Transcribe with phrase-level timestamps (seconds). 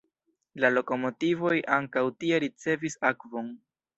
[0.63, 3.55] La lokomotivoj ankaŭ tie ricevis akvon.